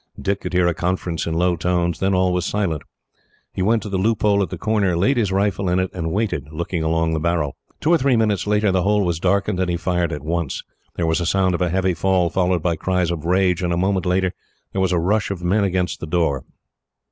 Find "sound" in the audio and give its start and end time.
11.27-11.53